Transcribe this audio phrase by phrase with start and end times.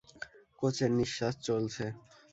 [0.59, 1.85] কোচের নিশ্বাস চলছে।